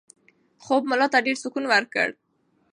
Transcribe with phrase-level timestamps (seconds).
[0.63, 2.07] خوب ملا ته ډېر سکون ورکړ.